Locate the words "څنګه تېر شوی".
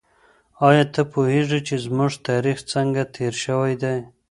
2.73-3.73